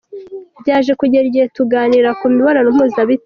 [0.61, 3.19] Byaje kugera igihe tuganira ku mibonano mpuzabitsina.